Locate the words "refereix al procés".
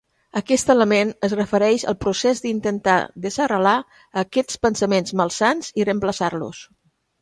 1.39-2.43